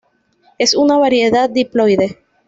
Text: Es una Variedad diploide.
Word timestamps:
Es 0.57 0.73
una 0.73 0.97
Variedad 0.97 1.47
diploide. 1.47 2.17